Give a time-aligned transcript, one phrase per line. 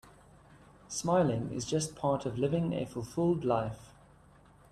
[0.87, 3.93] Smiling is just part of living a fulfilled life.